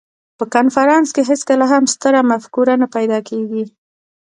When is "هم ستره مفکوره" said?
1.71-2.73